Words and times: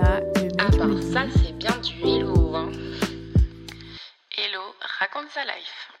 là, 0.00 0.20
le 0.20 0.42
mec 0.42 0.52
À 0.60 0.70
part 0.76 1.02
ça, 1.02 1.26
c'est 1.42 1.52
bien 1.56 1.76
du 1.78 1.94
hello. 2.02 2.54
Hein. 2.54 2.70
Hello, 4.36 4.60
raconte 4.98 5.28
sa 5.30 5.44
life. 5.44 5.92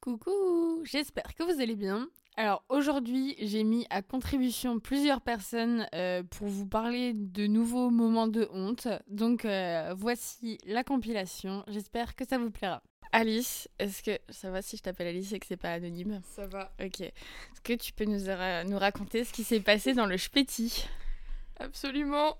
Coucou, 0.00 0.82
j'espère 0.84 1.34
que 1.34 1.42
vous 1.42 1.60
allez 1.60 1.74
bien. 1.76 2.08
Alors 2.36 2.62
aujourd'hui, 2.68 3.34
j'ai 3.40 3.64
mis 3.64 3.86
à 3.90 4.02
contribution 4.02 4.78
plusieurs 4.78 5.20
personnes 5.20 5.88
euh, 5.94 6.22
pour 6.22 6.46
vous 6.46 6.66
parler 6.66 7.12
de 7.14 7.46
nouveaux 7.46 7.90
moments 7.90 8.28
de 8.28 8.46
honte. 8.52 8.88
Donc 9.08 9.44
euh, 9.44 9.94
voici 9.96 10.58
la 10.66 10.84
compilation. 10.84 11.64
J'espère 11.66 12.14
que 12.14 12.24
ça 12.28 12.38
vous 12.38 12.50
plaira. 12.50 12.82
Alice, 13.12 13.68
est-ce 13.78 14.02
que 14.02 14.18
ça 14.28 14.50
va 14.50 14.60
si 14.62 14.76
je 14.76 14.82
t'appelle 14.82 15.06
Alice 15.08 15.32
et 15.32 15.38
que 15.40 15.46
c'est 15.46 15.56
pas 15.56 15.72
anonyme? 15.72 16.20
Ça 16.36 16.46
va. 16.46 16.70
Ok. 16.84 17.00
Est-ce 17.00 17.60
que 17.64 17.72
tu 17.72 17.92
peux 17.92 18.04
nous, 18.04 18.26
ra- 18.26 18.64
nous 18.64 18.78
raconter 18.78 19.24
ce 19.24 19.32
qui 19.32 19.42
s'est 19.42 19.60
passé 19.60 19.94
dans 19.94 20.06
le 20.06 20.18
Spéti 20.18 20.86
Absolument. 21.58 22.38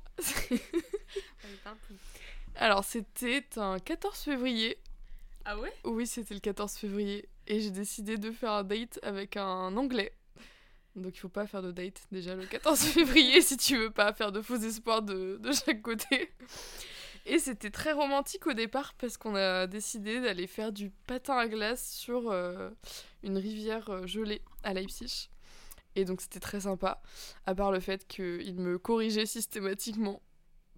Alors, 2.57 2.85
c'était 2.85 3.45
un 3.57 3.79
14 3.79 4.19
février. 4.19 4.79
Ah 5.45 5.59
ouais? 5.59 5.73
Oui, 5.85 6.07
c'était 6.07 6.35
le 6.35 6.41
14 6.41 6.75
février. 6.75 7.29
Et 7.47 7.61
j'ai 7.61 7.71
décidé 7.71 8.19
de 8.19 8.31
faire 8.31 8.53
un 8.53 8.65
date 8.65 8.99
avec 9.03 9.37
un 9.37 9.77
anglais. 9.77 10.13
Donc, 10.97 11.17
il 11.17 11.21
faut 11.21 11.29
pas 11.29 11.47
faire 11.47 11.63
de 11.63 11.73
date 11.73 12.07
déjà 12.11 12.35
le 12.35 12.47
14 12.47 12.79
février 12.87 13.41
si 13.43 13.57
tu 13.57 13.77
veux 13.77 13.91
pas 13.91 14.13
faire 14.13 14.33
de 14.33 14.41
faux 14.41 14.57
espoirs 14.57 15.03
de, 15.03 15.37
de 15.41 15.53
chaque 15.53 15.83
côté. 15.83 16.33
Et 17.27 17.39
c'était 17.39 17.71
très 17.71 17.93
romantique 17.93 18.47
au 18.47 18.53
départ 18.53 18.95
parce 18.95 19.17
qu'on 19.17 19.35
a 19.35 19.67
décidé 19.67 20.21
d'aller 20.21 20.47
faire 20.47 20.73
du 20.73 20.91
patin 21.07 21.37
à 21.37 21.49
glace 21.49 21.91
sur 21.93 22.31
euh, 22.31 22.71
une 23.25 23.37
rivière 23.37 23.91
euh, 23.91 24.07
gelée 24.07 24.43
à 24.63 24.73
Leipzig. 24.73 25.29
Et 25.97 26.05
donc 26.05 26.21
c'était 26.21 26.41
très 26.41 26.61
sympa, 26.61 27.01
à 27.47 27.55
part 27.55 27.73
le 27.73 27.81
fait 27.81 28.07
qu'il 28.07 28.55
me 28.61 28.79
corrigeait 28.79 29.25
systématiquement 29.27 30.21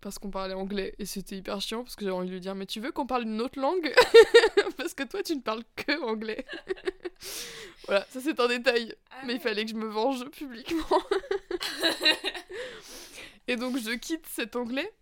parce 0.01 0.21
qu'on 0.21 0.31
parlait 0.31 0.55
anglais 0.55 0.95
et 1.01 1.07
c'était 1.07 1.37
hyper 1.37 1.61
chiant 1.61 1.83
parce 1.83 1.97
que 1.97 2.05
j'avais 2.05 2.17
envie 2.17 2.29
de 2.29 2.35
lui 2.35 2.41
dire 2.41 2.55
mais 2.55 2.67
tu 2.67 2.79
veux 2.79 2.93
qu'on 2.93 3.07
parle 3.07 3.25
une 3.25 3.41
autre 3.41 3.61
langue? 3.61 3.93
Parce 4.77 4.95
que 4.95 5.03
toi 5.03 5.25
tu 5.25 5.35
ne 5.35 5.41
parles 5.41 5.65
que 5.75 6.01
anglais. 6.03 6.45
voilà, 7.87 8.07
ça 8.11 8.21
c'est 8.21 8.39
un 8.39 8.47
détail, 8.47 8.95
mais 9.27 9.35
il 9.35 9.41
fallait 9.41 9.65
que 9.65 9.73
je 9.73 9.77
me 9.77 9.89
venge 9.89 10.25
publiquement. 10.31 11.03
et 13.49 13.57
donc 13.57 13.77
je 13.77 13.91
quitte 13.97 14.27
cet 14.27 14.55
anglais 14.55 14.93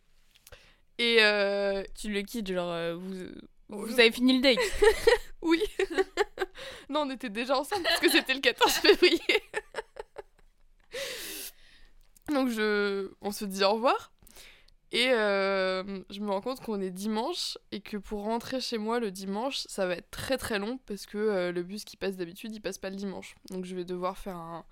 et 0.99 1.19
euh, 1.21 1.85
Tu 1.95 2.11
le 2.11 2.23
quittes, 2.23 2.51
genre 2.51 2.71
euh, 2.73 2.95
vous, 2.95 3.87
vous 3.87 4.01
avez 4.01 4.13
fini 4.13 4.41
le 4.41 4.43
date 4.43 4.59
oui. 5.43 5.63
non, 6.89 7.03
on 7.03 7.11
était 7.11 7.29
déjà 7.29 7.59
ensemble 7.59 7.85
parce 7.85 8.01
que 8.01 8.11
c'était 8.11 8.35
le 8.35 8.41
14 8.41 8.73
février. 8.73 9.21
Donc 12.33 12.49
je, 12.49 13.11
on 13.21 13.33
se 13.33 13.45
dit 13.45 13.65
au 13.65 13.73
revoir. 13.73 14.13
Et 14.93 15.09
euh, 15.11 16.03
je 16.11 16.21
me 16.21 16.31
rends 16.31 16.41
compte 16.41 16.61
qu'on 16.61 16.81
est 16.81 16.91
dimanche 16.91 17.59
et 17.73 17.81
que 17.81 17.97
pour 17.97 18.23
rentrer 18.23 18.61
chez 18.61 18.79
moi 18.79 19.01
le 19.01 19.11
dimanche, 19.11 19.59
ça 19.69 19.87
va 19.87 19.95
être 19.95 20.11
très 20.11 20.39
très 20.39 20.59
long 20.59 20.79
parce 20.87 21.07
que 21.07 21.19
euh, 21.19 21.53
le 21.53 21.63
bus 21.63 21.85
qui 21.85 21.97
passe 21.97 22.17
d'habitude, 22.17 22.55
il 22.55 22.61
passe 22.61 22.79
pas 22.79 22.91
le 22.91 22.97
dimanche. 22.97 23.35
Donc 23.51 23.65
je 23.65 23.75
vais 23.75 23.85
devoir 23.85 24.17
faire 24.17 24.37
un, 24.37 24.65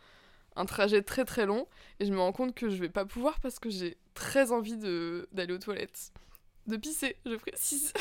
un 0.57 0.67
trajet 0.67 1.03
très 1.03 1.25
très 1.25 1.47
long 1.47 1.67
et 2.01 2.07
je 2.07 2.13
me 2.13 2.21
rends 2.21 2.33
compte 2.33 2.55
que 2.55 2.69
je 2.71 2.77
vais 2.77 2.89
pas 2.89 3.05
pouvoir 3.05 3.41
parce 3.41 3.59
que 3.59 3.71
j'ai 3.71 3.97
très 4.15 4.53
envie 4.53 4.77
d'aller 4.77 5.53
aux 5.53 5.59
toilettes. 5.59 6.13
De 6.67 6.77
pisser, 6.77 7.17
je 7.27 7.35
précise. 7.35 7.93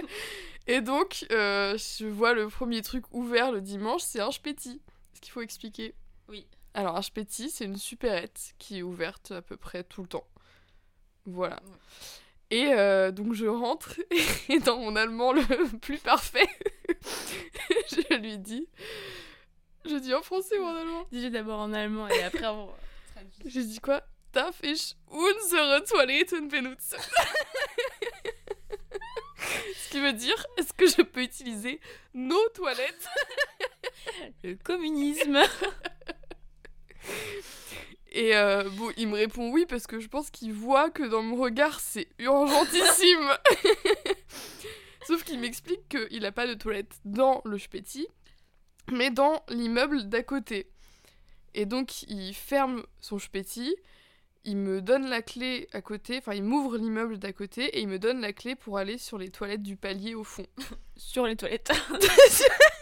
et 0.66 0.80
donc, 0.80 1.26
euh, 1.30 1.76
je 1.76 2.06
vois 2.06 2.32
le 2.32 2.48
premier 2.48 2.80
truc 2.80 3.04
ouvert 3.12 3.52
le 3.52 3.60
dimanche, 3.60 4.02
c'est 4.02 4.20
un 4.20 4.30
spéti. 4.30 4.80
Est-ce 5.12 5.20
qu'il 5.20 5.32
faut 5.32 5.42
expliquer? 5.42 5.94
Oui. 6.28 6.46
Alors, 6.78 6.94
un 6.96 7.02
spéti, 7.02 7.50
c'est 7.50 7.64
une 7.64 7.76
supérette 7.76 8.54
qui 8.60 8.78
est 8.78 8.82
ouverte 8.82 9.32
à 9.32 9.42
peu 9.42 9.56
près 9.56 9.82
tout 9.82 10.00
le 10.00 10.06
temps. 10.06 10.28
Voilà. 11.26 11.58
Et 12.52 12.66
euh, 12.66 13.10
donc, 13.10 13.32
je 13.32 13.46
rentre 13.46 13.98
et 14.48 14.60
dans 14.60 14.78
mon 14.78 14.94
allemand 14.94 15.32
le 15.32 15.42
plus 15.80 15.98
parfait, 15.98 16.46
je 17.90 18.14
lui 18.18 18.38
dis. 18.38 18.68
Je 19.86 19.96
dis 19.96 20.14
en 20.14 20.22
français 20.22 20.56
ou 20.56 20.62
en 20.62 20.76
allemand 20.76 21.04
Dis-le 21.10 21.30
d'abord 21.30 21.58
en 21.58 21.72
allemand 21.72 22.06
et 22.06 22.22
après 22.22 22.46
on 22.46 22.70
J'ai 23.44 23.64
dit 23.64 23.80
quoi? 23.80 24.04
Darf 24.32 24.62
ich 24.62 24.94
unsere 25.10 25.82
Toiletten 25.84 26.46
benutzen 26.46 27.00
Ce 29.74 29.90
qui 29.90 29.98
veut 29.98 30.12
dire, 30.12 30.46
est-ce 30.58 30.72
que 30.72 30.86
je 30.86 31.02
peux 31.02 31.22
utiliser 31.22 31.80
nos 32.14 32.48
toilettes? 32.50 33.08
Le 34.44 34.54
communisme 34.54 35.42
Et 38.10 38.34
euh, 38.34 38.68
bon, 38.70 38.90
il 38.96 39.08
me 39.08 39.16
répond 39.16 39.50
oui 39.50 39.66
parce 39.68 39.86
que 39.86 40.00
je 40.00 40.08
pense 40.08 40.30
qu'il 40.30 40.52
voit 40.52 40.90
que 40.90 41.02
dans 41.02 41.22
mon 41.22 41.36
regard 41.36 41.78
c'est 41.80 42.08
urgentissime. 42.18 43.36
Sauf 45.06 45.24
qu'il 45.24 45.38
m'explique 45.38 45.88
qu'il 45.88 46.22
n'a 46.22 46.32
pas 46.32 46.46
de 46.46 46.54
toilette 46.54 47.00
dans 47.04 47.42
le 47.44 47.58
Spéti, 47.58 48.06
mais 48.90 49.10
dans 49.10 49.42
l'immeuble 49.48 50.08
d'à 50.08 50.22
côté. 50.22 50.70
Et 51.54 51.66
donc 51.66 52.02
il 52.04 52.34
ferme 52.34 52.82
son 53.00 53.18
Spéti, 53.18 53.74
il 54.44 54.56
me 54.56 54.80
donne 54.80 55.08
la 55.08 55.22
clé 55.22 55.68
à 55.72 55.82
côté, 55.82 56.18
enfin 56.18 56.34
il 56.34 56.42
m'ouvre 56.42 56.78
l'immeuble 56.78 57.18
d'à 57.18 57.32
côté 57.32 57.64
et 57.76 57.80
il 57.80 57.88
me 57.88 57.98
donne 57.98 58.20
la 58.20 58.32
clé 58.32 58.54
pour 58.54 58.78
aller 58.78 58.96
sur 58.96 59.18
les 59.18 59.30
toilettes 59.30 59.62
du 59.62 59.76
palier 59.76 60.14
au 60.14 60.24
fond. 60.24 60.46
sur 60.96 61.26
les 61.26 61.36
toilettes. 61.36 61.72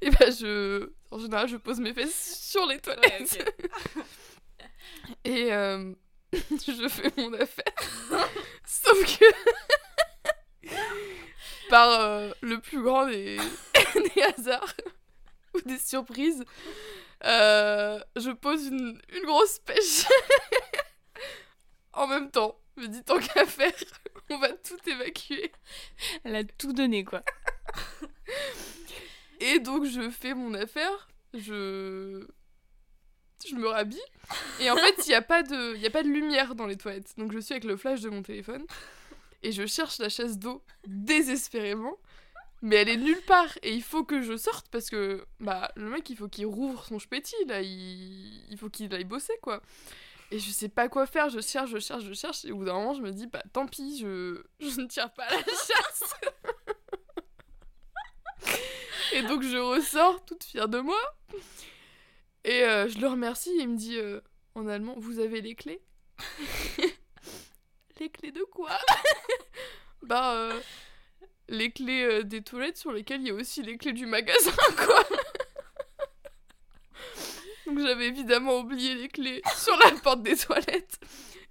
Et 0.00 0.10
bah 0.10 0.30
je, 0.30 0.90
en 1.10 1.18
général, 1.18 1.48
je 1.48 1.56
pose 1.56 1.80
mes 1.80 1.92
fesses 1.92 2.38
sur 2.40 2.66
les 2.66 2.78
toilettes. 2.78 3.52
Et 5.24 5.52
euh, 5.52 5.92
je 6.32 6.88
fais 6.88 7.12
mon 7.16 7.32
affaire. 7.34 7.72
Sauf 8.64 9.18
que, 9.18 9.24
par 11.68 11.90
euh, 11.90 12.32
le 12.40 12.60
plus 12.60 12.82
grand 12.82 13.06
des, 13.06 13.38
des 14.14 14.22
hasards 14.22 14.74
ou 15.54 15.60
des 15.62 15.78
surprises, 15.78 16.44
euh, 17.24 18.00
je 18.16 18.30
pose 18.30 18.66
une, 18.66 19.00
une 19.12 19.24
grosse 19.24 19.58
pêche. 19.60 20.06
en 21.92 22.06
même 22.06 22.30
temps, 22.30 22.58
me 22.76 22.86
dit 22.88 23.02
tant 23.04 23.18
qu'à 23.18 23.46
faire, 23.46 23.72
on 24.30 24.38
va 24.38 24.52
tout 24.52 24.78
évacuer. 24.86 25.52
Elle 26.24 26.36
a 26.36 26.44
tout 26.44 26.72
donné 26.72 27.04
quoi. 27.04 27.22
Et 29.42 29.58
donc 29.58 29.84
je 29.84 30.08
fais 30.08 30.34
mon 30.34 30.54
affaire, 30.54 31.08
je 31.34 32.24
je 33.44 33.56
me 33.56 33.66
rhabille 33.66 33.98
et 34.60 34.70
en 34.70 34.76
fait 34.76 35.04
il 35.04 35.08
n'y 35.08 35.14
a 35.16 35.22
pas 35.22 35.42
de 35.42 35.76
il 35.76 35.84
a 35.84 35.90
pas 35.90 36.04
de 36.04 36.08
lumière 36.08 36.54
dans 36.54 36.66
les 36.66 36.76
toilettes. 36.76 37.12
Donc 37.18 37.32
je 37.32 37.40
suis 37.40 37.52
avec 37.52 37.64
le 37.64 37.76
flash 37.76 38.00
de 38.02 38.08
mon 38.08 38.22
téléphone 38.22 38.64
et 39.42 39.50
je 39.50 39.66
cherche 39.66 39.98
la 39.98 40.08
chaise 40.08 40.38
d'eau 40.38 40.62
désespérément 40.86 41.98
mais 42.60 42.76
elle 42.76 42.88
est 42.88 42.96
nulle 42.96 43.20
part 43.22 43.58
et 43.64 43.72
il 43.74 43.82
faut 43.82 44.04
que 44.04 44.22
je 44.22 44.36
sorte 44.36 44.68
parce 44.68 44.88
que 44.88 45.26
bah 45.40 45.72
le 45.74 45.88
mec 45.90 46.08
il 46.08 46.16
faut 46.16 46.28
qu'il 46.28 46.46
rouvre 46.46 46.84
son 46.84 47.00
spéti 47.00 47.34
là, 47.48 47.60
il, 47.62 48.44
il 48.48 48.56
faut 48.56 48.70
qu'il 48.70 48.94
aille 48.94 49.02
bosser 49.02 49.34
quoi. 49.42 49.60
Et 50.30 50.38
je 50.38 50.50
sais 50.50 50.68
pas 50.68 50.88
quoi 50.88 51.06
faire, 51.06 51.28
je 51.28 51.40
cherche, 51.40 51.70
je 51.70 51.78
cherche, 51.80 52.04
je 52.04 52.14
cherche 52.14 52.44
et 52.44 52.52
au 52.52 52.58
bout 52.58 52.64
d'un 52.64 52.74
moment 52.74 52.94
je 52.94 53.02
me 53.02 53.10
dis 53.10 53.26
bah 53.26 53.42
tant 53.52 53.66
pis, 53.66 53.98
je 53.98 54.40
je 54.60 54.80
ne 54.80 54.86
tire 54.86 55.10
pas 55.12 55.28
la 55.28 55.38
chasse. 55.38 56.14
Et 59.14 59.22
donc 59.22 59.42
je 59.42 59.56
ressors 59.58 60.24
toute 60.24 60.44
fière 60.44 60.68
de 60.68 60.80
moi. 60.80 61.00
Et 62.44 62.62
euh, 62.64 62.88
je 62.88 62.98
le 62.98 63.06
remercie 63.08 63.50
et 63.50 63.62
il 63.62 63.68
me 63.68 63.76
dit 63.76 63.96
euh, 63.98 64.20
en 64.54 64.66
allemand 64.66 64.94
Vous 64.96 65.18
avez 65.18 65.40
les 65.40 65.54
clés? 65.54 65.82
Les 68.00 68.10
clés 68.10 68.32
de 68.32 68.42
quoi? 68.42 68.70
Bah, 70.02 70.34
euh, 70.34 70.60
les 71.48 71.70
clés 71.70 72.24
des 72.24 72.42
toilettes 72.42 72.76
sur 72.76 72.90
lesquelles 72.90 73.20
il 73.20 73.28
y 73.28 73.30
a 73.30 73.34
aussi 73.34 73.62
les 73.62 73.78
clés 73.78 73.92
du 73.92 74.04
magasin, 74.04 74.50
quoi. 74.76 75.04
Donc 77.66 77.78
j'avais 77.78 78.08
évidemment 78.08 78.58
oublié 78.58 78.96
les 78.96 79.08
clés 79.08 79.40
sur 79.56 79.76
la 79.76 79.92
porte 79.92 80.24
des 80.24 80.36
toilettes. 80.36 80.98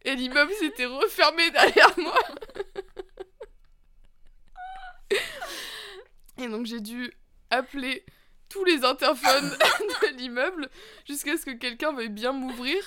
Et 0.04 0.16
l'immeuble 0.16 0.52
s'était 0.60 0.86
refermé 0.86 1.50
derrière 1.52 1.98
moi. 1.98 2.20
Et 6.40 6.48
donc 6.50 6.66
j'ai 6.66 6.82
dû 6.82 7.14
appeler 7.52 8.06
tous 8.50 8.66
les 8.66 8.84
interphones 8.84 9.50
de 10.02 10.18
l'immeuble 10.18 10.70
jusqu'à 11.08 11.38
ce 11.38 11.46
que 11.46 11.52
quelqu'un 11.52 11.94
veuille 11.94 12.10
bien 12.10 12.34
m'ouvrir. 12.34 12.78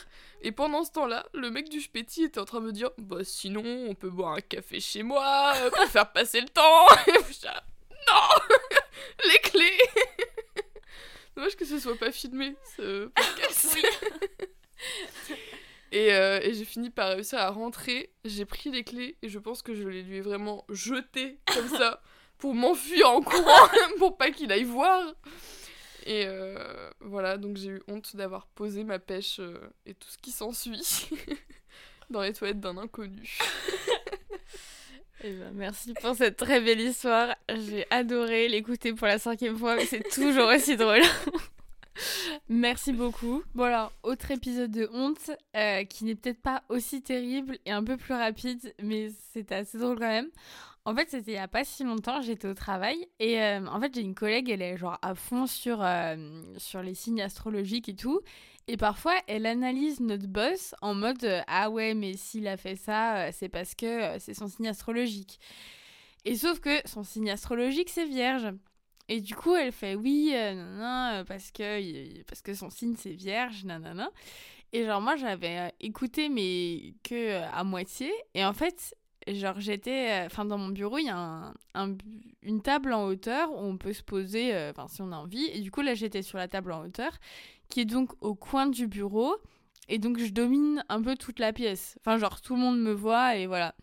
Et 0.43 0.52
pendant 0.52 0.84
ce 0.84 0.93
temps-là, 0.93 1.26
le 1.32 1.50
mec 1.50 1.70
du 1.70 1.81
Spéti 1.81 2.25
était 2.25 2.38
en 2.38 2.44
train 2.44 2.61
de 2.61 2.66
me 2.66 2.72
dire 2.72 2.90
Bah 2.99 3.25
sinon, 3.25 3.62
on 3.64 3.94
peut 3.94 4.11
boire 4.11 4.34
un 4.34 4.40
café 4.40 4.78
chez 4.78 5.02
moi 5.02 5.55
euh, 5.56 5.70
pour 5.70 5.87
faire 5.87 6.12
passer 6.12 6.40
le 6.40 6.49
temps. 6.49 6.87
Et 7.06 7.12
je 7.12 7.40
dis, 7.40 7.46
Ah, 7.46 7.64
non 8.08 8.56
Les 9.28 9.38
clés 9.38 9.78
Dommage 11.34 11.56
que 11.56 11.64
ce 11.64 11.78
soit 11.78 11.96
pas 11.96 12.12
filmé, 12.12 12.55
ce 12.76 13.06
podcast. 13.06 13.78
Et, 15.90 16.12
euh, 16.12 16.40
et 16.43 16.55
j'ai 16.55 16.64
fini 16.64 16.90
par 16.90 17.10
réussir 17.10 17.38
à 17.38 17.50
rentrer. 17.50 18.12
J'ai 18.25 18.44
pris 18.44 18.70
les 18.70 18.84
clés 18.84 19.17
et 19.22 19.28
je 19.28 19.38
pense 19.38 19.62
que 19.62 19.75
je 19.75 19.87
les 19.88 20.02
lui 20.02 20.19
ai 20.19 20.20
vraiment 20.20 20.64
jetées 20.69 21.38
comme 21.52 21.69
ça 21.69 22.02
pour 22.38 22.54
m'enfuir 22.54 23.10
en 23.10 23.20
courant 23.22 23.69
pour 23.98 24.16
pas 24.16 24.31
qu'il 24.31 24.52
aille 24.52 24.64
voir. 24.64 25.14
Et 26.06 26.26
euh, 26.26 26.90
voilà, 27.00 27.38
donc 27.38 27.56
j'ai 27.56 27.70
eu 27.70 27.82
honte 27.88 28.14
d'avoir 28.14 28.46
posé 28.48 28.84
ma 28.84 28.98
pêche 28.98 29.38
euh, 29.40 29.58
et 29.86 29.94
tout 29.94 30.08
ce 30.08 30.19
qui 30.19 30.32
s'ensuit. 30.32 31.08
dans 32.10 32.22
les 32.22 32.32
toilettes 32.32 32.60
d'un 32.60 32.78
inconnu. 32.78 33.38
Eh 35.26 35.32
ben, 35.32 35.52
merci 35.54 35.94
pour 35.94 36.14
cette 36.14 36.36
très 36.36 36.60
belle 36.60 36.81
histoire. 36.81 37.34
J'ai 37.48 37.86
adoré 37.88 38.46
l'écouter 38.46 38.92
pour 38.92 39.06
la 39.06 39.19
cinquième 39.19 39.56
fois, 39.56 39.75
mais 39.75 39.86
c'est 39.86 40.06
toujours 40.10 40.48
aussi 40.48 40.76
drôle. 40.76 41.00
Merci 42.50 42.92
beaucoup. 42.92 43.42
Bon 43.54 43.64
alors, 43.64 43.92
autre 44.02 44.31
épisode 44.32 44.70
de 44.70 44.86
honte 44.92 45.31
euh, 45.56 45.84
qui 45.84 46.04
n'est 46.04 46.14
peut-être 46.14 46.42
pas 46.42 46.62
aussi 46.69 47.00
terrible 47.00 47.58
et 47.64 47.70
un 47.70 47.82
peu 47.82 47.96
plus 47.96 48.12
rapide, 48.12 48.75
mais 48.82 49.08
c'était 49.32 49.54
assez 49.54 49.78
drôle 49.78 49.98
quand 49.98 50.08
même. 50.08 50.31
En 50.86 50.94
fait, 50.94 51.08
c'était 51.10 51.32
il 51.32 51.34
y 51.34 51.38
a 51.38 51.48
pas 51.48 51.64
si 51.64 51.82
longtemps, 51.82 52.20
j'étais 52.20 52.46
au 52.46 52.54
travail 52.54 53.08
et 53.19 53.42
euh, 53.42 53.66
en 53.66 53.81
fait 53.81 53.94
j'ai 53.94 54.02
une 54.02 54.14
collègue, 54.14 54.50
elle 54.50 54.60
est 54.60 54.76
genre 54.76 54.98
à 55.00 55.14
fond 55.14 55.46
sur, 55.46 55.82
euh, 55.82 56.42
sur 56.58 56.82
les 56.82 56.94
signes 56.94 57.22
astrologiques 57.22 57.88
et 57.88 57.96
tout. 57.96 58.20
Et 58.69 58.76
parfois, 58.76 59.14
elle 59.26 59.46
analyse 59.46 60.00
notre 60.00 60.26
boss 60.26 60.75
en 60.82 60.94
mode 60.94 61.26
Ah 61.46 61.70
ouais, 61.70 61.94
mais 61.94 62.14
s'il 62.16 62.48
a 62.48 62.56
fait 62.56 62.76
ça, 62.76 63.31
c'est 63.32 63.48
parce 63.48 63.75
que 63.75 64.19
c'est 64.19 64.34
son 64.34 64.48
signe 64.48 64.69
astrologique. 64.69 65.38
Et 66.25 66.36
sauf 66.36 66.60
que 66.60 66.81
son 66.86 67.04
signe 67.04 67.31
astrologique, 67.31 67.90
c'est 67.90 68.06
vierge. 68.06 68.52
Et 69.08 69.20
du 69.20 69.34
coup, 69.34 69.54
elle 69.54 69.72
fait 69.72 69.94
oui, 69.94 70.32
euh, 70.34 71.25
parce, 71.25 71.50
que, 71.50 72.22
parce 72.25 72.40
que 72.40 72.54
son 72.54 72.70
signe 72.70 72.94
c'est 72.96 73.12
vierge, 73.12 73.64
nanana. 73.64 74.10
Et 74.72 74.86
genre, 74.86 75.00
moi, 75.00 75.16
j'avais 75.16 75.72
écouté, 75.81 76.28
mais 76.28 76.94
que 77.04 77.42
à 77.52 77.64
moitié. 77.64 78.12
Et 78.34 78.44
en 78.44 78.54
fait, 78.54 78.94
genre, 79.29 79.61
j'étais. 79.61 80.23
Enfin, 80.26 80.44
dans 80.44 80.59
mon 80.59 80.69
bureau, 80.69 80.99
il 80.99 81.06
y 81.06 81.11
a 81.11 81.53
un, 81.75 81.97
une 82.43 82.62
table 82.62 82.93
en 82.93 83.06
hauteur 83.06 83.53
où 83.53 83.59
on 83.59 83.79
peut 83.79 83.93
se 83.93 84.03
poser, 84.03 84.55
enfin, 84.71 84.87
si 84.88 85.03
on 85.03 85.12
a 85.12 85.17
envie. 85.17 85.47
Et 85.53 85.61
du 85.61 85.71
coup, 85.71 85.82
là, 85.82 85.94
j'étais 85.94 86.23
sur 86.23 86.38
la 86.38 86.49
table 86.49 86.73
en 86.73 86.85
hauteur, 86.85 87.12
qui 87.69 87.81
est 87.81 87.85
donc 87.85 88.12
au 88.21 88.35
coin 88.35 88.67
du 88.67 88.87
bureau. 88.87 89.37
Et 89.88 89.99
donc, 89.99 90.19
je 90.19 90.31
domine 90.31 90.85
un 90.88 91.03
peu 91.03 91.17
toute 91.17 91.38
la 91.38 91.53
pièce. 91.53 91.99
Enfin, 92.00 92.19
genre, 92.19 92.41
tout 92.41 92.55
le 92.55 92.61
monde 92.61 92.81
me 92.81 92.93
voit 92.93 93.37
et 93.37 93.47
voilà. 93.47 93.75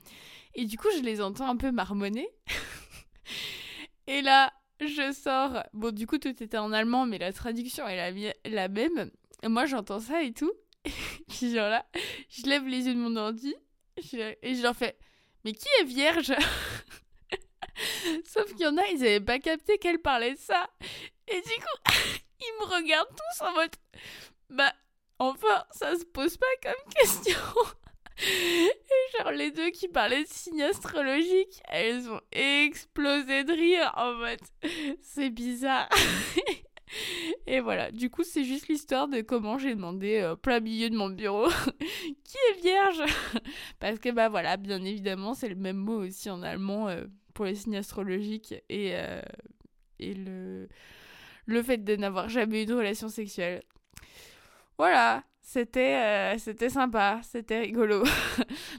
Et 0.55 0.65
du 0.65 0.77
coup, 0.77 0.87
je 0.95 1.01
les 1.01 1.21
entends 1.21 1.49
un 1.49 1.57
peu 1.57 1.71
marmonner. 1.71 2.27
et 4.07 4.21
là, 4.21 4.51
je 4.79 5.11
sors. 5.11 5.63
Bon, 5.73 5.93
du 5.93 6.07
coup, 6.07 6.17
tout 6.17 6.29
était 6.29 6.57
en 6.57 6.71
allemand, 6.71 7.05
mais 7.05 7.17
la 7.17 7.31
traduction 7.31 7.87
est 7.87 7.95
la, 7.95 8.33
la 8.45 8.67
même. 8.67 9.11
Et 9.43 9.47
moi, 9.47 9.65
j'entends 9.65 9.99
ça 9.99 10.23
et 10.23 10.33
tout. 10.33 10.51
Puis, 11.29 11.53
genre 11.53 11.69
là, 11.69 11.85
je 12.29 12.43
lève 12.43 12.67
les 12.67 12.87
yeux 12.87 12.95
de 12.95 12.99
mon 12.99 13.15
ordi. 13.15 13.53
Et 14.41 14.55
je 14.55 14.63
leur 14.63 14.75
fais 14.75 14.97
Mais 15.43 15.53
qui 15.53 15.67
est 15.79 15.85
vierge? 15.85 16.33
Sauf 18.25 18.45
qu'il 18.51 18.61
y 18.61 18.67
en 18.67 18.77
a, 18.77 18.85
ils 18.87 18.99
n'avaient 18.99 19.19
pas 19.19 19.39
capté 19.39 19.77
qu'elle 19.77 19.99
parlait 19.99 20.33
de 20.33 20.39
ça. 20.39 20.69
Et 21.27 21.41
du 21.41 21.41
coup, 21.41 21.91
ils 22.39 22.53
me 22.59 22.65
regardent 22.75 23.09
tous 23.09 23.45
en 23.45 23.53
mode 23.53 23.71
Bah, 24.49 24.73
enfin, 25.19 25.65
ça 25.71 25.95
se 25.97 26.05
pose 26.05 26.37
pas 26.37 26.45
comme 26.63 26.93
question. 26.93 27.39
Et 28.23 29.17
genre, 29.17 29.31
les 29.31 29.49
deux 29.49 29.71
qui 29.71 29.87
parlaient 29.87 30.23
de 30.23 30.29
signes 30.29 30.61
astrologiques, 30.61 31.59
elles 31.69 32.07
ont 32.07 32.21
explosé 32.31 33.43
de 33.43 33.51
rire 33.51 33.91
en 33.95 34.13
mode 34.13 34.39
c'est 35.01 35.31
bizarre. 35.31 35.89
Et 37.47 37.59
voilà, 37.59 37.91
du 37.91 38.09
coup, 38.09 38.23
c'est 38.23 38.43
juste 38.43 38.67
l'histoire 38.67 39.07
de 39.07 39.21
comment 39.21 39.57
j'ai 39.57 39.75
demandé 39.75 40.19
euh, 40.19 40.35
plein 40.35 40.59
milieu 40.59 40.89
de 40.89 40.95
mon 40.95 41.09
bureau 41.09 41.47
qui 42.23 42.37
est 42.49 42.61
vierge 42.61 43.03
Parce 43.79 43.99
que, 43.99 44.09
bah 44.09 44.29
voilà, 44.29 44.57
bien 44.57 44.83
évidemment, 44.83 45.33
c'est 45.33 45.49
le 45.49 45.55
même 45.55 45.77
mot 45.77 46.03
aussi 46.03 46.29
en 46.29 46.43
allemand 46.43 46.89
euh, 46.89 47.05
pour 47.33 47.45
les 47.45 47.55
signes 47.55 47.77
astrologiques 47.77 48.53
et, 48.69 48.91
euh, 48.95 49.21
et 49.99 50.13
le, 50.13 50.67
le 51.45 51.63
fait 51.63 51.77
de 51.77 51.95
n'avoir 51.95 52.29
jamais 52.29 52.63
eu 52.63 52.65
de 52.65 52.73
relation 52.73 53.09
sexuelle. 53.09 53.61
Voilà, 54.77 55.23
c'était 55.41 55.95
euh, 55.95 56.37
c'était 56.37 56.69
sympa, 56.69 57.19
c'était 57.23 57.59
rigolo. 57.59 58.03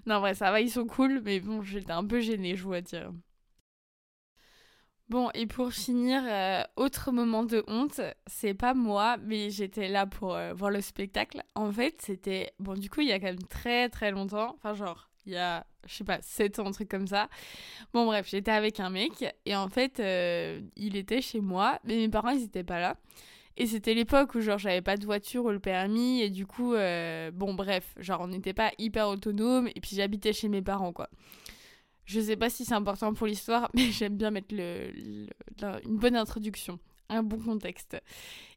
non, 0.06 0.20
vrai, 0.20 0.34
ça 0.34 0.50
va, 0.50 0.60
ils 0.60 0.70
sont 0.70 0.86
cool, 0.86 1.20
mais 1.24 1.40
bon, 1.40 1.62
j'étais 1.62 1.92
un 1.92 2.04
peu 2.04 2.20
gênée, 2.20 2.56
je 2.56 2.64
dois 2.64 2.80
dire. 2.80 3.12
Bon, 5.12 5.28
et 5.34 5.44
pour 5.46 5.74
finir, 5.74 6.22
euh, 6.26 6.62
autre 6.76 7.12
moment 7.12 7.44
de 7.44 7.62
honte, 7.68 8.00
c'est 8.26 8.54
pas 8.54 8.72
moi, 8.72 9.18
mais 9.22 9.50
j'étais 9.50 9.88
là 9.88 10.06
pour 10.06 10.34
euh, 10.34 10.54
voir 10.54 10.70
le 10.70 10.80
spectacle. 10.80 11.42
En 11.54 11.70
fait, 11.70 12.00
c'était. 12.00 12.54
Bon, 12.58 12.72
du 12.72 12.88
coup, 12.88 13.02
il 13.02 13.08
y 13.08 13.12
a 13.12 13.20
quand 13.20 13.26
même 13.26 13.42
très 13.42 13.90
très 13.90 14.10
longtemps, 14.10 14.54
enfin, 14.56 14.72
genre, 14.72 15.10
il 15.26 15.34
y 15.34 15.36
a, 15.36 15.66
je 15.86 15.96
sais 15.96 16.04
pas, 16.04 16.18
7 16.22 16.60
ans, 16.60 16.66
un 16.68 16.70
truc 16.70 16.88
comme 16.88 17.06
ça. 17.06 17.28
Bon, 17.92 18.06
bref, 18.06 18.26
j'étais 18.26 18.52
avec 18.52 18.80
un 18.80 18.88
mec, 18.88 19.22
et 19.44 19.54
en 19.54 19.68
fait, 19.68 19.98
il 20.76 20.96
était 20.96 21.20
chez 21.20 21.42
moi, 21.42 21.78
mais 21.84 21.96
mes 21.96 22.08
parents, 22.08 22.30
ils 22.30 22.44
étaient 22.44 22.64
pas 22.64 22.80
là. 22.80 22.96
Et 23.58 23.66
c'était 23.66 23.92
l'époque 23.92 24.34
où 24.34 24.40
genre 24.40 24.56
j'avais 24.56 24.80
pas 24.80 24.96
de 24.96 25.04
voiture 25.04 25.44
ou 25.44 25.50
le 25.50 25.60
permis 25.60 26.22
et 26.22 26.30
du 26.30 26.46
coup 26.46 26.72
euh, 26.72 27.30
bon 27.30 27.52
bref, 27.52 27.94
genre 27.98 28.22
on 28.22 28.28
n'était 28.28 28.54
pas 28.54 28.70
hyper 28.78 29.08
autonome 29.08 29.68
et 29.74 29.80
puis 29.82 29.94
j'habitais 29.94 30.32
chez 30.32 30.48
mes 30.48 30.62
parents 30.62 30.94
quoi. 30.94 31.10
Je 32.04 32.20
sais 32.20 32.36
pas 32.36 32.50
si 32.50 32.64
c'est 32.64 32.74
important 32.74 33.14
pour 33.14 33.26
l'histoire 33.26 33.70
mais 33.74 33.90
j'aime 33.90 34.16
bien 34.16 34.30
mettre 34.30 34.54
une 34.54 35.28
bonne 35.86 36.16
introduction, 36.16 36.78
un 37.08 37.22
bon 37.22 37.38
contexte. 37.38 37.96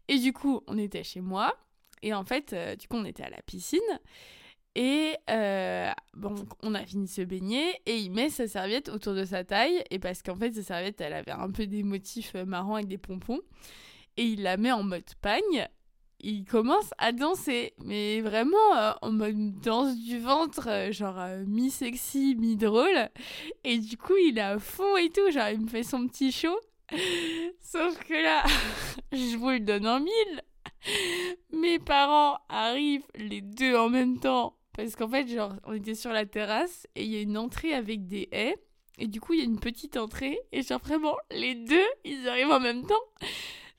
Et 0.08 0.20
du 0.20 0.34
coup, 0.34 0.62
on 0.68 0.78
était 0.78 1.04
chez 1.04 1.22
moi 1.22 1.56
et 2.02 2.14
en 2.14 2.24
fait 2.24 2.54
euh, 2.54 2.76
du 2.76 2.88
coup 2.88 2.98
on 2.98 3.06
était 3.06 3.24
à 3.24 3.30
la 3.30 3.42
piscine 3.42 3.80
et 4.76 5.16
euh, 5.30 5.92
bon, 6.14 6.36
on 6.62 6.76
a 6.76 6.86
fini 6.86 7.06
de 7.06 7.10
se 7.10 7.22
baigner 7.22 7.80
et 7.86 7.98
il 7.98 8.12
met 8.12 8.30
sa 8.30 8.48
serviette 8.48 8.90
autour 8.90 9.14
de 9.14 9.24
sa 9.24 9.46
taille 9.46 9.84
et 9.90 10.00
parce 10.00 10.22
qu'en 10.22 10.36
fait 10.36 10.52
sa 10.52 10.62
serviette 10.62 11.00
elle 11.00 11.14
avait 11.14 11.32
un 11.32 11.50
peu 11.50 11.66
des 11.66 11.82
motifs 11.84 12.34
marrants 12.36 12.76
avec 12.76 12.88
des 12.88 12.98
pompons 12.98 13.40
et 14.18 14.24
il 14.24 14.44
la 14.44 14.58
met 14.58 14.72
en 14.72 14.84
mode 14.84 15.04
pagne. 15.22 15.68
Il 16.28 16.44
commence 16.44 16.90
à 16.98 17.12
danser, 17.12 17.76
mais 17.84 18.20
vraiment 18.20 18.76
euh, 18.76 18.94
en 19.04 19.12
mode 19.12 19.60
danse 19.60 19.96
du 19.96 20.18
ventre, 20.18 20.68
euh, 20.68 20.92
genre 20.92 21.20
euh, 21.20 21.44
mi-sexy, 21.46 22.36
mi-drôle. 22.36 23.12
Et 23.64 23.78
du 23.78 23.96
coup, 23.96 24.16
il 24.18 24.40
est 24.40 24.42
à 24.42 24.58
fond 24.58 24.98
et 24.98 25.12
tout, 25.12 25.30
genre 25.30 25.50
il 25.50 25.62
me 25.62 25.68
fait 25.68 25.84
son 25.84 26.08
petit 26.08 26.32
show. 26.32 26.60
Sauf 27.62 28.04
que 28.06 28.16
là, 28.16 28.44
je 29.12 29.38
vous 29.38 29.52
le 29.52 29.60
donne 29.60 29.86
en 29.86 30.00
mille. 30.00 30.42
Mes 31.54 31.78
parents 31.78 32.40
arrivent 32.50 33.06
les 33.14 33.42
deux 33.42 33.76
en 33.76 33.90
même 33.90 34.20
temps. 34.20 34.58
Parce 34.76 34.96
qu'en 34.96 35.08
fait, 35.08 35.28
genre, 35.28 35.54
on 35.64 35.74
était 35.74 35.94
sur 35.94 36.12
la 36.12 36.26
terrasse 36.26 36.88
et 36.96 37.04
il 37.04 37.12
y 37.12 37.18
a 37.18 37.22
une 37.22 37.38
entrée 37.38 37.76
avec 37.76 38.08
des 38.08 38.30
haies. 38.32 38.58
Et 38.98 39.06
du 39.06 39.22
coup, 39.22 39.34
il 39.34 39.40
y 39.42 39.44
a 39.44 39.46
une 39.46 39.60
petite 39.60 39.96
entrée. 39.96 40.40
Et 40.52 40.64
genre, 40.64 40.82
vraiment, 40.84 41.18
les 41.30 41.54
deux, 41.54 41.88
ils 42.04 42.28
arrivent 42.28 42.50
en 42.50 42.60
même 42.60 42.84
temps. 42.84 42.96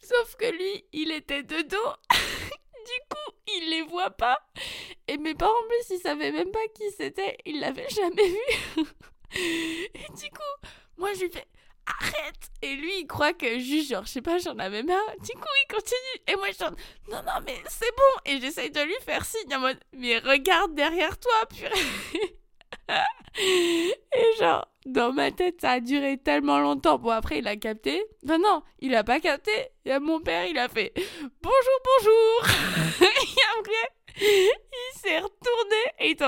Sauf 0.06 0.36
que 0.36 0.46
lui, 0.52 0.84
il 0.92 1.10
était 1.10 1.42
de 1.42 1.62
dos. 1.62 1.76
il 3.60 3.70
les 3.70 3.82
voit 3.82 4.10
pas. 4.10 4.38
Et 5.08 5.16
mes 5.18 5.34
parents, 5.34 5.52
en 5.52 5.68
plus, 5.68 5.96
ils 5.96 6.00
savaient 6.00 6.32
même 6.32 6.50
pas 6.50 6.66
qui 6.74 6.90
c'était. 6.96 7.36
Ils 7.44 7.60
l'avaient 7.60 7.88
jamais 7.88 8.28
vu. 8.28 8.84
et 9.94 10.12
du 10.16 10.30
coup, 10.30 10.68
moi, 10.96 11.12
je 11.14 11.24
lui 11.24 11.30
fais 11.30 11.46
arrête 11.86 12.50
Et 12.62 12.74
lui, 12.74 13.00
il 13.00 13.06
croit 13.06 13.32
que 13.32 13.58
juste, 13.58 13.90
genre, 13.90 14.04
je 14.04 14.10
sais 14.10 14.22
pas, 14.22 14.38
j'en 14.38 14.58
avais 14.58 14.82
marre. 14.82 15.16
Du 15.20 15.32
coup, 15.32 15.48
il 15.64 15.74
continue. 15.74 16.22
Et 16.26 16.36
moi, 16.36 16.48
je 16.48 16.58
dis 16.58 16.82
non, 17.10 17.22
non, 17.22 17.40
mais 17.44 17.62
c'est 17.68 17.94
bon. 17.96 18.20
Et 18.24 18.40
j'essaye 18.40 18.70
de 18.70 18.80
lui 18.80 18.96
faire 19.04 19.24
signe 19.24 19.54
en 19.54 19.60
mode, 19.60 19.78
mais 19.92 20.18
regarde 20.18 20.74
derrière 20.74 21.18
toi, 21.18 21.46
purée. 21.54 22.38
et 23.38 24.38
genre, 24.38 24.66
dans 24.86 25.12
ma 25.12 25.32
tête, 25.32 25.60
ça 25.60 25.72
a 25.72 25.80
duré 25.80 26.16
tellement 26.16 26.60
longtemps. 26.60 26.98
Bon, 26.98 27.10
après, 27.10 27.38
il 27.38 27.48
a 27.48 27.56
capté. 27.56 28.04
Non, 28.24 28.38
non, 28.38 28.62
il 28.78 28.94
a 28.94 29.02
pas 29.02 29.18
capté. 29.18 29.50
Et 29.84 29.98
mon 29.98 30.20
père, 30.20 30.46
il 30.46 30.56
a 30.58 30.68
fait 30.68 30.92
bonjour, 31.42 31.78
bonjour. 31.84 33.00
et 33.08 33.58
après, 33.58 34.20
il 34.20 34.52
s'est 34.94 35.18
retourné 35.18 35.76
et 35.98 36.06
il 36.06 36.10
était 36.12 36.24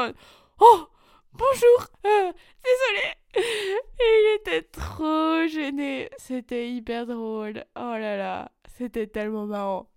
oh, 0.61 0.89
bonjour, 1.33 1.87
euh, 2.05 2.33
désolé. 2.65 3.15
Et 3.37 4.01
il 4.01 4.37
était 4.41 4.63
trop 4.63 5.47
gêné. 5.47 6.11
C'était 6.17 6.69
hyper 6.69 7.07
drôle. 7.07 7.65
Oh 7.77 7.95
là 7.97 8.17
là. 8.17 8.51
C'était 8.77 9.09
tellement 9.09 9.47
marrant. 9.47 9.91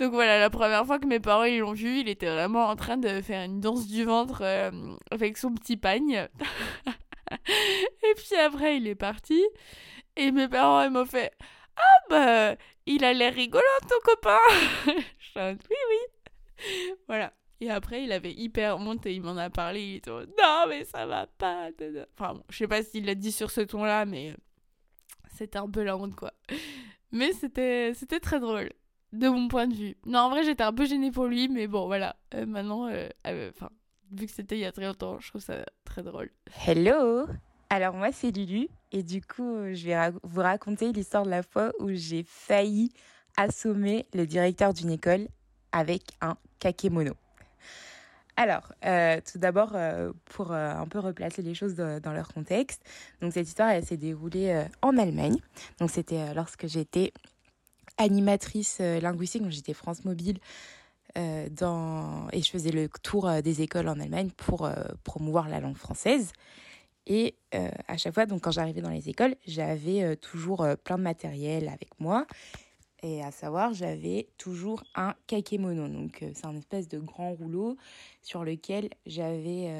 Donc 0.00 0.12
voilà, 0.12 0.40
la 0.40 0.50
première 0.50 0.84
fois 0.84 0.98
que 0.98 1.06
mes 1.06 1.20
parents 1.20 1.44
l'ont 1.44 1.74
vu, 1.74 2.00
il 2.00 2.08
était 2.08 2.26
vraiment 2.26 2.66
en 2.66 2.74
train 2.74 2.96
de 2.96 3.20
faire 3.20 3.44
une 3.44 3.60
danse 3.60 3.86
du 3.86 4.04
ventre 4.04 4.42
euh, 4.42 4.70
avec 5.12 5.38
son 5.38 5.54
petit 5.54 5.76
pagne. 5.76 6.28
et 8.02 8.14
puis 8.16 8.36
après, 8.36 8.76
il 8.76 8.86
est 8.86 8.94
parti. 8.94 9.42
Et 10.16 10.30
mes 10.32 10.48
parents, 10.48 10.82
ils 10.82 10.90
m'ont 10.90 11.04
fait 11.04 11.32
Ah 11.76 11.98
bah, 12.08 12.56
il 12.86 13.04
a 13.04 13.12
l'air 13.12 13.34
rigolant 13.34 13.64
ton 13.88 13.96
copain. 14.02 14.38
Je 15.18 15.52
dis 15.54 15.64
Oui, 15.70 15.76
oui. 15.90 16.94
Voilà. 17.08 17.32
Et 17.60 17.70
après, 17.70 18.04
il 18.04 18.12
avait 18.12 18.32
hyper 18.32 18.78
honte 18.78 19.06
et 19.06 19.14
il 19.14 19.22
m'en 19.22 19.36
a 19.36 19.50
parlé. 19.50 19.82
Il 19.82 19.96
était 19.96 20.10
Non, 20.10 20.66
mais 20.68 20.84
ça 20.84 21.06
va 21.06 21.26
pas. 21.26 21.70
Enfin, 22.18 22.34
bon, 22.34 22.42
je 22.50 22.56
sais 22.56 22.68
pas 22.68 22.82
s'il 22.82 23.06
l'a 23.06 23.14
dit 23.14 23.32
sur 23.32 23.50
ce 23.50 23.62
ton-là, 23.62 24.04
mais 24.04 24.34
c'était 25.36 25.58
un 25.58 25.68
peu 25.68 25.82
la 25.82 25.96
honte, 25.96 26.14
quoi. 26.14 26.32
Mais 27.12 27.32
c'était, 27.32 27.92
c'était 27.94 28.20
très 28.20 28.40
drôle, 28.40 28.70
de 29.12 29.28
mon 29.28 29.48
point 29.48 29.66
de 29.66 29.74
vue. 29.74 29.96
Non, 30.04 30.20
en 30.20 30.30
vrai, 30.30 30.44
j'étais 30.44 30.64
un 30.64 30.72
peu 30.72 30.86
gênée 30.86 31.10
pour 31.10 31.26
lui, 31.26 31.48
mais 31.48 31.66
bon, 31.66 31.86
voilà. 31.86 32.16
Euh, 32.34 32.46
maintenant, 32.46 32.88
euh, 32.88 33.08
euh, 33.26 33.50
enfin, 33.54 33.70
vu 34.12 34.26
que 34.26 34.32
c'était 34.32 34.56
il 34.56 34.60
y 34.60 34.64
a 34.64 34.72
très 34.72 34.86
longtemps, 34.86 35.18
je 35.20 35.28
trouve 35.28 35.42
ça 35.42 35.64
très 35.84 36.02
drôle. 36.02 36.30
Hello 36.66 37.26
Alors, 37.70 37.94
moi, 37.94 38.12
c'est 38.12 38.30
Lulu, 38.30 38.68
et 38.92 39.02
du 39.02 39.20
coup, 39.20 39.72
je 39.72 39.86
vais 39.86 40.12
vous 40.22 40.40
raconter 40.40 40.92
l'histoire 40.92 41.24
de 41.24 41.30
la 41.30 41.42
fois 41.42 41.72
où 41.80 41.90
j'ai 41.92 42.24
failli 42.26 42.92
assommer 43.36 44.06
le 44.14 44.26
directeur 44.26 44.72
d'une 44.72 44.90
école 44.90 45.28
avec 45.72 46.02
un 46.20 46.36
kakémono. 46.58 47.12
Alors, 48.38 48.72
euh, 48.84 49.18
tout 49.30 49.38
d'abord, 49.38 49.72
euh, 49.74 50.12
pour 50.26 50.52
euh, 50.52 50.70
un 50.70 50.86
peu 50.86 50.98
replacer 50.98 51.40
les 51.40 51.54
choses 51.54 51.74
dans 51.74 52.12
leur 52.12 52.28
contexte, 52.28 52.82
donc 53.22 53.32
cette 53.32 53.48
histoire, 53.48 53.82
s'est 53.82 53.96
déroulée 53.96 54.64
en 54.82 54.98
Allemagne. 54.98 55.38
Donc, 55.80 55.90
c'était 55.90 56.34
lorsque 56.34 56.66
j'étais 56.66 57.12
animatrice 57.98 58.78
linguistique, 58.78 59.42
donc 59.42 59.52
j'étais 59.52 59.72
France 59.72 60.04
Mobile, 60.04 60.38
euh, 61.16 62.28
et 62.32 62.42
je 62.42 62.50
faisais 62.50 62.70
le 62.70 62.88
tour 63.02 63.28
euh, 63.28 63.40
des 63.40 63.62
écoles 63.62 63.88
en 63.88 63.98
Allemagne 63.98 64.30
pour 64.36 64.64
euh, 64.64 64.74
promouvoir 65.04 65.48
la 65.48 65.60
langue 65.60 65.76
française. 65.76 66.32
Et 67.08 67.36
à 67.86 67.96
chaque 67.96 68.14
fois, 68.14 68.26
donc 68.26 68.40
quand 68.40 68.50
j'arrivais 68.50 68.80
dans 68.80 68.90
les 68.90 69.08
écoles, 69.08 69.36
j'avais 69.46 70.16
toujours 70.16 70.66
plein 70.82 70.98
de 70.98 71.04
matériel 71.04 71.68
avec 71.68 71.90
moi. 72.00 72.26
Et 73.04 73.22
à 73.22 73.30
savoir, 73.30 73.74
j'avais 73.74 74.26
toujours 74.38 74.82
un 74.96 75.14
kakémono. 75.28 75.86
Donc, 75.86 76.24
c'est 76.34 76.46
un 76.46 76.56
espèce 76.56 76.88
de 76.88 76.98
grand 76.98 77.30
rouleau 77.30 77.76
sur 78.22 78.42
lequel 78.42 78.90
j'avais 79.06 79.70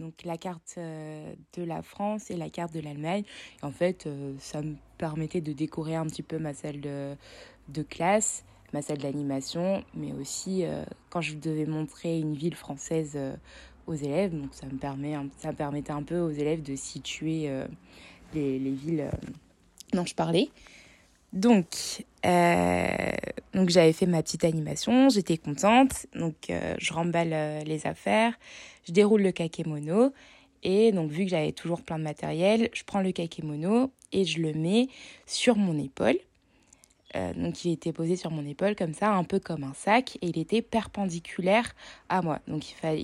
donc 0.00 0.24
la 0.24 0.36
carte 0.36 0.80
de 0.80 1.62
la 1.62 1.82
France 1.82 2.28
et 2.32 2.36
la 2.36 2.50
carte 2.50 2.74
de 2.74 2.80
l'Allemagne. 2.80 3.22
Et 3.62 3.64
en 3.64 3.70
fait, 3.70 4.08
ça 4.40 4.60
me 4.60 4.74
permettait 4.98 5.40
de 5.40 5.52
décorer 5.52 5.94
un 5.94 6.06
petit 6.06 6.24
peu 6.24 6.40
ma 6.40 6.54
salle 6.54 6.80
de 6.80 7.82
classe, 7.84 8.44
ma 8.72 8.82
salle 8.82 8.98
d'animation, 8.98 9.84
mais 9.94 10.12
aussi 10.12 10.64
euh, 10.64 10.84
quand 11.10 11.20
je 11.20 11.36
devais 11.36 11.66
montrer 11.66 12.18
une 12.18 12.34
ville 12.34 12.54
française 12.54 13.12
euh, 13.16 13.34
aux 13.86 13.94
élèves. 13.94 14.38
Donc, 14.38 14.50
ça 14.52 14.66
me, 14.66 14.76
permet, 14.76 15.14
ça 15.38 15.52
permettait 15.52 15.92
un 15.92 16.02
peu 16.02 16.18
aux 16.18 16.30
élèves 16.30 16.62
de 16.62 16.76
situer 16.76 17.48
euh, 17.48 17.66
les, 18.34 18.58
les 18.58 18.72
villes 18.72 19.10
dont 19.92 20.04
je 20.04 20.14
parlais. 20.14 20.50
Donc, 21.32 22.04
donc 23.54 23.68
j'avais 23.68 23.92
fait 23.92 24.06
ma 24.06 24.22
petite 24.22 24.44
animation, 24.44 25.10
j'étais 25.10 25.36
contente. 25.36 26.06
Donc, 26.14 26.50
je 26.78 26.92
remballe 26.92 27.64
les 27.66 27.86
affaires, 27.86 28.32
je 28.86 28.92
déroule 28.92 29.22
le 29.22 29.32
kakémono. 29.32 30.12
Et 30.62 30.90
donc, 30.92 31.10
vu 31.10 31.24
que 31.24 31.30
j'avais 31.30 31.52
toujours 31.52 31.82
plein 31.82 31.98
de 31.98 32.04
matériel, 32.04 32.70
je 32.72 32.82
prends 32.82 33.02
le 33.02 33.12
kakémono 33.12 33.92
et 34.12 34.24
je 34.24 34.40
le 34.40 34.54
mets 34.54 34.88
sur 35.26 35.56
mon 35.56 35.78
épaule. 35.78 36.18
Euh, 37.16 37.32
donc, 37.34 37.64
il 37.64 37.72
était 37.72 37.92
posé 37.92 38.16
sur 38.16 38.30
mon 38.30 38.44
épaule 38.46 38.76
comme 38.76 38.94
ça, 38.94 39.10
un 39.12 39.24
peu 39.24 39.40
comme 39.40 39.64
un 39.64 39.74
sac, 39.74 40.16
et 40.22 40.28
il 40.28 40.38
était 40.38 40.62
perpendiculaire 40.62 41.74
à 42.08 42.22
moi. 42.22 42.40
Donc, 42.48 42.70
il, 42.70 42.74
fa- 42.74 42.94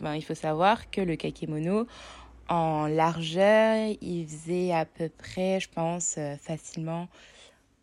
ben, 0.00 0.14
il 0.14 0.22
faut 0.22 0.34
savoir 0.34 0.90
que 0.90 1.00
le 1.00 1.16
kakémono, 1.16 1.86
en 2.48 2.86
largeur, 2.86 3.94
il 4.00 4.26
faisait 4.26 4.72
à 4.72 4.84
peu 4.84 5.08
près, 5.08 5.60
je 5.60 5.68
pense, 5.68 6.16
euh, 6.18 6.36
facilement 6.36 7.08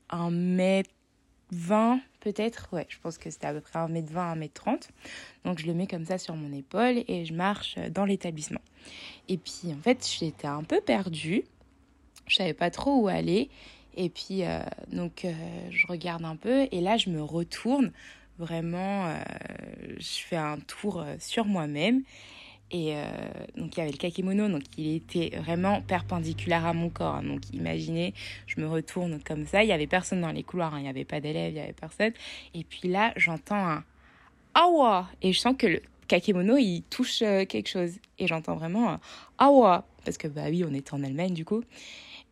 un 0.10 0.30
mètre 0.32 0.89
20 1.51 2.01
peut-être. 2.20 2.68
Ouais, 2.74 2.86
je 2.89 2.98
pense 3.00 3.18
que 3.18 3.30
c'était 3.30 3.48
à 3.48 3.54
peu 3.54 3.62
près 3.62 3.80
un 3.80 3.88
mètre 3.88 4.12
20, 4.12 4.32
un 4.32 4.36
mètre 4.36 4.54
30. 4.56 4.89
Donc 5.46 5.60
je 5.60 5.68
le 5.68 5.74
mets 5.74 5.88
comme 5.88 6.06
ça 6.06 6.18
sur 6.18 6.36
mon 6.36 6.51
épaule 6.51 7.04
et 7.08 7.24
je 7.25 7.34
marche 7.34 7.77
dans 7.92 8.04
l'établissement. 8.04 8.60
Et 9.30 9.38
puis 9.38 9.74
en 9.74 9.82
fait, 9.82 10.06
j'étais 10.20 10.48
un 10.48 10.63
peu 10.63 10.82
perdue. 10.82 11.44
Je 12.27 12.36
savais 12.36 12.54
pas 12.54 12.70
trop 12.70 13.01
où 13.01 13.08
aller. 13.08 13.50
Et 13.98 14.10
puis 14.10 14.44
euh, 14.44 14.60
donc 14.94 15.25
euh, 15.25 15.34
je 15.72 15.88
regarde 15.88 16.24
un 16.24 16.36
peu 16.36 16.68
et 16.72 16.80
là 16.80 16.96
je 16.98 17.10
me 17.10 17.22
retourne. 17.22 17.92
Vraiment, 18.39 19.08
euh, 19.08 19.16
je 19.98 20.20
fais 20.24 20.36
un 20.36 20.60
tour 20.60 21.04
sur 21.20 21.46
moi-même. 21.46 22.04
Et 22.70 22.94
donc 23.56 23.75
il 23.75 23.80
y 23.80 23.82
avait 23.82 23.92
le 23.92 23.98
kakémono, 23.98 24.50
donc 24.50 24.62
il 24.77 24.94
était 24.98 25.32
vraiment 25.38 25.82
perpendiculaire 25.82 26.66
à 26.66 26.74
mon 26.74 26.89
corps. 26.89 27.16
hein. 27.16 27.24
Donc 27.24 27.50
imaginez, 27.54 28.13
je 28.46 28.60
me 28.60 28.68
retourne 28.68 29.22
comme 29.24 29.48
ça. 29.48 29.63
Il 29.63 29.70
y 29.70 29.72
avait 29.72 29.88
personne 29.88 30.20
dans 30.20 30.34
les 30.34 30.44
couloirs, 30.44 30.75
hein. 30.75 30.80
il 30.80 30.84
n'y 30.84 30.89
avait 30.89 31.06
pas 31.06 31.22
d'élèves, 31.22 31.51
il 31.51 31.56
n'y 31.56 31.62
avait 31.62 31.72
personne. 31.72 32.12
Et 32.54 32.66
puis 32.66 32.89
là, 32.89 33.13
j'entends 33.16 33.56
un 33.56 33.84
awa 34.54 35.08
et 35.22 35.32
je 35.32 35.39
sens 35.39 35.56
que 35.58 35.66
le 35.66 35.82
kakémono 36.10 36.58
il 36.58 36.84
touche 36.84 37.20
quelque 37.20 37.70
chose. 37.70 37.94
Et 38.20 38.27
j'entends 38.27 38.56
vraiment 38.56 38.92
un 38.92 39.00
awa 39.38 39.86
parce 40.08 40.18
que 40.18 40.30
bah 40.30 40.44
oui, 40.50 40.64
on 40.66 40.74
était 40.74 40.94
en 40.94 41.04
Allemagne 41.04 41.34
du 41.34 41.44
coup. 41.44 41.64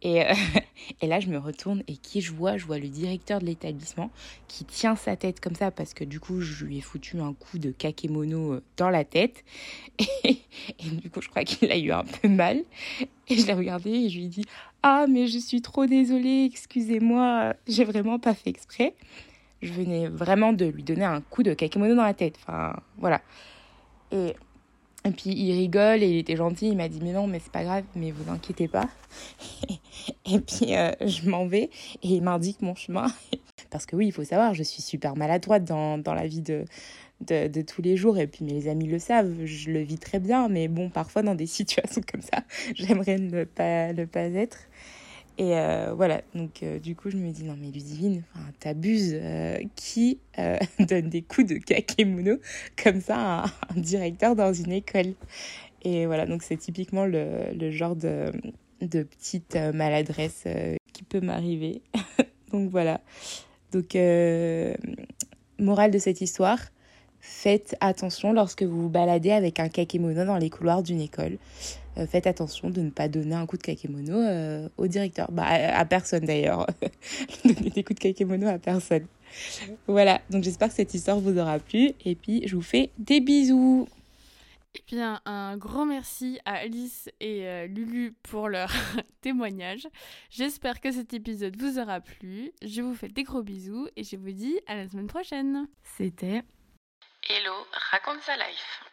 Et, 0.02 0.22
euh, 0.22 0.34
et 1.02 1.08
là, 1.08 1.20
je 1.20 1.28
me 1.28 1.38
retourne 1.38 1.84
et 1.90 1.98
qui 1.98 2.22
je 2.22 2.32
vois? 2.32 2.56
Je 2.56 2.66
vois 2.66 2.80
le 2.80 2.88
directeur 2.88 3.42
de 3.42 3.46
l'établissement 3.46 4.12
qui 4.48 4.64
tient 4.64 4.96
sa 4.96 5.18
tête 5.18 5.42
comme 5.42 5.56
ça 5.56 5.72
parce 5.72 5.94
que 5.94 6.06
du 6.06 6.22
coup, 6.22 6.40
je 6.40 6.64
lui 6.64 6.78
ai 6.78 6.82
foutu 6.82 7.20
un 7.20 7.34
coup 7.34 7.60
de 7.60 7.72
kakémono 7.72 8.54
euh, 8.54 8.64
dans 8.78 8.90
la 8.90 9.04
tête. 9.04 9.44
Et, 10.24 10.38
du 10.80 11.10
coup, 11.10 11.22
je 11.22 11.28
crois 11.28 11.44
qu'il 11.44 11.70
a 11.70 11.78
eu 11.78 11.92
un 11.92 12.06
peu 12.06 12.30
mal. 12.30 12.62
Et 13.28 13.38
je 13.38 13.46
l'ai 13.46 13.54
regardé 13.54 13.90
et 13.90 14.10
je 14.10 14.20
lui 14.20 14.26
ai 14.26 14.30
dit 14.30 14.46
Ah, 14.82 15.06
mais 15.10 15.28
je 15.28 15.38
suis 15.38 15.62
trop 15.62 15.86
désolée, 15.86 16.46
excusez-moi, 16.46 17.56
j'ai 17.68 17.84
vraiment 17.84 18.20
pas 18.20 18.34
fait 18.34 18.50
exprès. 18.50 18.96
Je 19.62 19.74
venais 19.74 20.08
vraiment 20.08 20.54
de 20.54 20.66
lui 20.66 20.84
donner 20.84 21.04
un 21.04 21.20
coup 21.20 21.44
de 21.44 21.54
kakémono 21.54 21.94
dans 21.94 22.04
la 22.04 22.14
tête. 22.14 22.38
Enfin, 22.42 22.80
voilà. 23.00 23.22
Et, 24.14 24.34
et 25.06 25.12
puis 25.12 25.30
il 25.30 25.54
rigole 25.54 26.02
et 26.02 26.08
il 26.08 26.18
était 26.18 26.36
gentil. 26.36 26.70
Il 26.70 26.78
m'a 26.78 26.90
dit 26.90 27.00
Mais 27.02 27.14
non, 27.14 27.28
mais 27.28 27.40
c'est 27.40 27.52
pas 27.52 27.64
grave, 27.64 27.84
mais 27.96 28.12
vous 28.12 28.32
inquiétez 28.32 28.68
pas. 28.68 28.90
Et 30.26 30.40
puis 30.40 30.76
euh, 30.76 30.92
je 31.06 31.30
m'en 31.30 31.46
vais 31.46 31.70
et 32.04 32.08
il 32.08 32.22
m'indique 32.22 32.62
mon 32.62 32.76
chemin. 32.76 33.08
Parce 33.70 33.86
que 33.86 33.96
oui, 33.96 34.08
il 34.08 34.12
faut 34.12 34.24
savoir, 34.24 34.54
je 34.54 34.64
suis 34.64 34.82
super 34.82 35.16
maladroite 35.16 35.64
dans, 35.64 35.98
dans 35.98 36.14
la 36.14 36.28
vie 36.28 36.42
de, 36.42 36.66
de, 37.22 37.62
tous 37.62 37.82
les 37.82 37.96
jours. 37.96 38.18
Et 38.18 38.28
puis 38.28 38.44
mes 38.44 38.68
amis 38.68 38.88
le 38.88 39.00
savent, 39.00 39.46
je 39.46 39.72
le 39.72 39.80
vis 39.80 39.98
très 39.98 40.20
bien. 40.20 40.50
Mais 40.50 40.68
bon, 40.68 40.90
parfois 40.90 41.22
dans 41.22 41.36
des 41.36 41.46
situations 41.46 42.02
comme 42.12 42.22
ça, 42.22 42.44
j'aimerais 42.74 43.18
ne 43.18 43.44
pas, 43.44 43.94
ne 43.94 44.06
pas 44.06 44.24
être. 44.24 44.58
Et 45.38 45.58
euh, 45.58 45.94
voilà, 45.94 46.22
donc 46.34 46.64
euh, 46.64 46.80
du 46.80 46.96
coup, 46.96 47.10
je 47.10 47.18
me 47.18 47.30
dis, 47.32 47.44
non 47.44 47.58
mais 47.60 47.68
Ludivine, 47.68 48.24
t'abuses. 48.60 49.14
euh, 49.14 49.60
qui 49.76 50.20
donne 50.80 51.10
des 51.10 51.22
coups 51.22 51.48
de 51.48 51.56
kakémono 51.56 52.38
comme 52.82 53.02
ça 53.02 53.16
à 53.18 53.46
un, 53.76 53.80
directeur 53.80 54.36
dans 54.36 54.54
une 54.54 54.72
école? 54.72 55.14
Et 55.84 56.06
voilà, 56.06 56.26
donc 56.26 56.42
c'est 56.42 56.58
typiquement 56.58 57.06
le, 57.06 57.70
genre 57.72 57.96
de, 57.96 58.32
de 58.82 59.04
petite 59.04 59.56
maladresse 59.56 60.46
qui 60.94 61.04
peut 61.04 61.22
m'arriver. 61.22 61.82
donc 62.52 62.72
voilà. 62.72 63.02
Donc, 63.72 63.96
morale 65.60 65.92
de 65.92 66.00
cette 66.00 66.22
histoire, 66.22 66.60
faites 67.20 67.76
attention 67.82 68.34
lorsque 68.34 68.64
vous 68.64 68.84
vous 68.84 68.90
baladez 68.90 69.32
avec 69.32 69.60
un 69.60 69.68
kakémono 69.68 70.26
dans 70.26 70.38
les 70.38 70.50
couloirs 70.50 70.82
d'une 70.82 71.02
école. 71.02 71.38
Euh, 71.98 72.08
faites 72.08 72.28
attention 72.28 72.70
de 72.70 72.82
ne 72.82 72.90
pas 72.90 73.08
donner 73.08 73.36
un 73.36 73.46
coup 73.46 73.58
de 73.58 73.64
kakémono 73.64 74.20
euh, 74.20 74.68
au 74.78 74.88
directeur. 74.88 75.32
Bah, 75.32 75.44
à, 75.46 75.80
à 75.80 75.86
personne 75.86 76.26
d'ailleurs. 76.26 76.68
Donnez 77.46 77.70
des 77.70 77.84
coups 77.84 78.00
de 78.00 78.04
kakémono 78.04 78.48
à 78.48 78.60
personne. 78.60 79.08
Voilà, 79.88 80.22
donc 80.30 80.44
j'espère 80.44 80.70
que 80.70 80.76
cette 80.76 80.94
histoire 80.94 81.20
vous 81.20 81.38
aura 81.38 81.60
plu. 81.60 81.94
Et 82.04 82.16
puis, 82.16 82.48
je 82.48 82.56
vous 82.56 82.62
fais 82.62 82.92
des 82.98 83.22
bisous. 83.22 83.88
Et 84.76 84.84
bien, 84.88 85.22
un 85.26 85.56
grand 85.56 85.86
merci 85.86 86.40
à 86.44 86.56
Alice 86.56 87.10
et 87.22 87.48
euh, 87.48 87.68
Lulu 87.68 88.14
pour 88.24 88.50
leur 88.50 88.72
témoignage. 89.22 89.88
J'espère 90.30 90.82
que 90.82 90.92
cet 90.92 91.14
épisode 91.14 91.56
vous 91.56 91.80
aura 91.80 92.02
plu. 92.02 92.52
Je 92.62 92.82
vous 92.82 92.94
fais 92.94 93.08
des 93.08 93.24
gros 93.24 93.42
bisous 93.42 93.88
et 93.96 94.04
je 94.04 94.18
vous 94.18 94.32
dis 94.32 94.60
à 94.68 94.76
la 94.76 94.90
semaine 94.90 95.08
prochaine. 95.08 95.68
C'était 95.98 96.44
Hello, 97.30 97.54
raconte 97.92 98.22
sa 98.22 98.36
life. 98.36 98.84